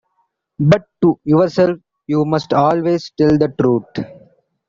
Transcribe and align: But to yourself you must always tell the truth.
But 0.59 0.87
to 1.03 1.19
yourself 1.25 1.77
you 2.07 2.25
must 2.25 2.53
always 2.53 3.11
tell 3.15 3.37
the 3.37 3.49
truth. 3.49 4.03